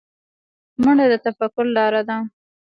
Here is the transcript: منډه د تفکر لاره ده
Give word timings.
منډه 0.81 1.05
د 1.11 1.13
تفکر 1.25 1.65
لاره 1.75 2.01
ده 2.09 2.17